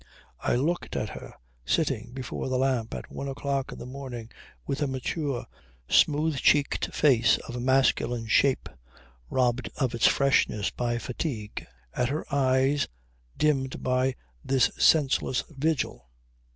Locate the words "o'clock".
3.27-3.71